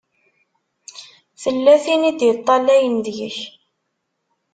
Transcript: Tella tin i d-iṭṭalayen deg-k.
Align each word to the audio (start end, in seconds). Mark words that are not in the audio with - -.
Tella 1.41 1.75
tin 1.83 2.03
i 2.09 2.11
d-iṭṭalayen 2.19 2.95
deg-k. 3.05 3.37